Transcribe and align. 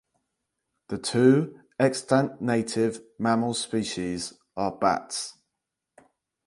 The 0.87 0.97
two 0.97 1.59
extant 1.79 2.41
native 2.41 3.03
mammal 3.19 3.53
species 3.53 4.33
are 4.57 4.71
bats. 4.75 5.37